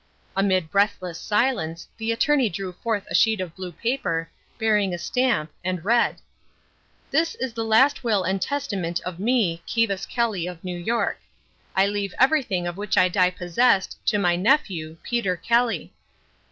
[0.35, 5.51] Amid breathless silence, the attorney drew forth a sheet of blue paper, bearing a stamp,
[5.63, 6.15] and read:
[7.11, 11.19] "This is the last will and testament of me, Kivas Kelly of New York.
[11.75, 15.93] I leave everything of which I die possessed to my nephew, Peter Kelly."